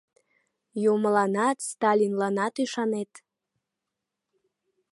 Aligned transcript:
Юмыланат, 0.93 1.57
Сталинланат 1.69 2.53
ӱшанет. 2.63 3.11